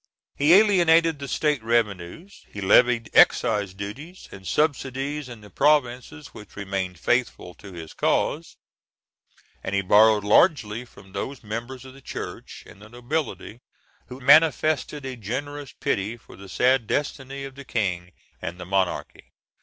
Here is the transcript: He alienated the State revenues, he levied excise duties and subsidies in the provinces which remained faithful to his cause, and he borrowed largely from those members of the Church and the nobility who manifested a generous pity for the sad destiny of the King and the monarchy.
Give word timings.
He 0.35 0.55
alienated 0.55 1.19
the 1.19 1.27
State 1.27 1.61
revenues, 1.63 2.43
he 2.51 2.59
levied 2.59 3.11
excise 3.13 3.75
duties 3.75 4.27
and 4.31 4.47
subsidies 4.47 5.29
in 5.29 5.41
the 5.41 5.51
provinces 5.51 6.29
which 6.29 6.55
remained 6.55 6.97
faithful 6.97 7.53
to 7.61 7.71
his 7.71 7.93
cause, 7.93 8.57
and 9.63 9.75
he 9.75 9.81
borrowed 9.83 10.23
largely 10.23 10.85
from 10.85 11.11
those 11.11 11.43
members 11.43 11.85
of 11.85 11.93
the 11.93 12.01
Church 12.01 12.63
and 12.65 12.81
the 12.81 12.89
nobility 12.89 13.59
who 14.07 14.19
manifested 14.19 15.05
a 15.05 15.15
generous 15.15 15.71
pity 15.71 16.17
for 16.17 16.35
the 16.35 16.49
sad 16.49 16.87
destiny 16.87 17.43
of 17.43 17.53
the 17.53 17.63
King 17.63 18.11
and 18.41 18.59
the 18.59 18.65
monarchy. 18.65 19.29